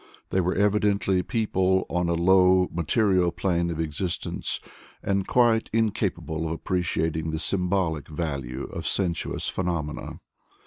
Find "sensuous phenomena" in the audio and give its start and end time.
8.87-10.19